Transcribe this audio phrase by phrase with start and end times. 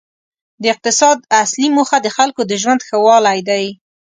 [0.61, 3.65] د اقتصاد اصلي موخه د خلکو د ژوند ښه والی دی.